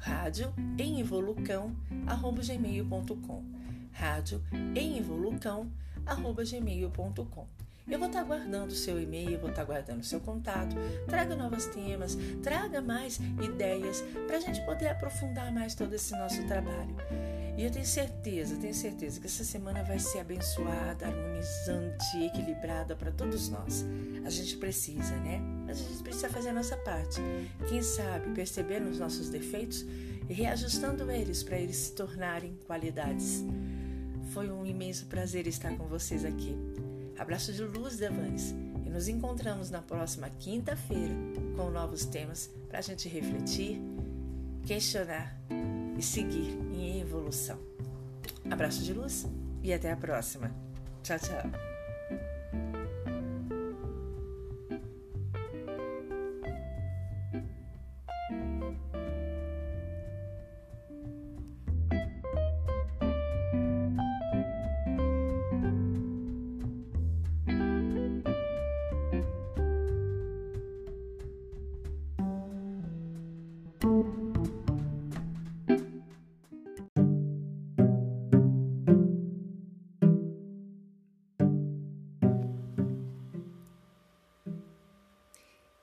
rádio 0.00 0.52
em 0.78 0.98
evolucão, 0.98 1.76
arroba 2.06 2.42
gmail.com. 2.42 3.44
Rádio 3.92 4.42
em 4.74 4.98
evolucão, 4.98 5.70
arroba 6.06 6.42
gmail.com. 6.42 7.46
Eu 7.86 7.98
vou 7.98 8.08
estar 8.08 8.22
guardando 8.24 8.70
o 8.70 8.74
seu 8.74 9.00
e-mail, 9.00 9.38
vou 9.38 9.50
estar 9.50 9.64
guardando 9.64 10.00
o 10.00 10.04
seu 10.04 10.20
contato. 10.20 10.74
Traga 11.06 11.34
novos 11.34 11.66
temas, 11.66 12.16
traga 12.42 12.80
mais 12.80 13.20
ideias 13.42 14.02
para 14.26 14.36
a 14.36 14.40
gente 14.40 14.64
poder 14.64 14.88
aprofundar 14.88 15.52
mais 15.52 15.74
todo 15.74 15.92
esse 15.92 16.12
nosso 16.16 16.46
trabalho. 16.46 16.96
E 17.56 17.64
eu 17.64 17.70
tenho 17.70 17.86
certeza, 17.86 18.56
tenho 18.56 18.74
certeza 18.74 19.20
que 19.20 19.26
essa 19.26 19.44
semana 19.44 19.82
vai 19.82 19.98
ser 19.98 20.20
abençoada, 20.20 21.06
harmonizante, 21.06 22.24
equilibrada 22.24 22.96
para 22.96 23.10
todos 23.10 23.48
nós. 23.48 23.84
A 24.24 24.30
gente 24.30 24.56
precisa, 24.56 25.14
né? 25.16 25.40
A 25.68 25.74
gente 25.74 26.02
precisa 26.02 26.28
fazer 26.28 26.50
a 26.50 26.52
nossa 26.52 26.76
parte. 26.78 27.20
Quem 27.68 27.82
sabe 27.82 28.30
perceber 28.34 28.82
os 28.82 28.98
nossos 28.98 29.28
defeitos 29.28 29.84
e 30.28 30.32
reajustando 30.32 31.10
eles 31.10 31.42
para 31.42 31.58
eles 31.58 31.76
se 31.76 31.92
tornarem 31.92 32.56
qualidades. 32.66 33.44
Foi 34.32 34.48
um 34.50 34.64
imenso 34.64 35.06
prazer 35.06 35.46
estar 35.46 35.76
com 35.76 35.86
vocês 35.86 36.24
aqui. 36.24 36.56
Abraço 37.18 37.52
de 37.52 37.64
luz, 37.64 37.96
Devanes. 37.96 38.54
E 38.86 38.88
nos 38.88 39.08
encontramos 39.08 39.70
na 39.70 39.82
próxima 39.82 40.30
quinta-feira 40.30 41.14
com 41.56 41.68
novos 41.68 42.04
temas 42.04 42.48
para 42.68 42.78
a 42.78 42.82
gente 42.82 43.08
refletir, 43.08 43.80
questionar 44.64 45.36
e 46.00 46.02
seguir 46.02 46.58
em 46.72 46.98
evolução. 46.98 47.58
Abraço 48.50 48.82
de 48.82 48.94
luz 48.94 49.28
e 49.62 49.70
até 49.70 49.92
a 49.92 49.96
próxima. 49.96 50.50
Tchau, 51.02 51.18
tchau. 51.18 51.69